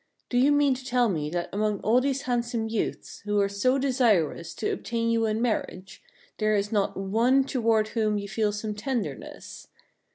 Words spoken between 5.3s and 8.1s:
marriage, there is not one toward